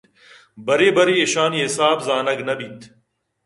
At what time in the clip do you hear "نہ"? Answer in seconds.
2.47-2.53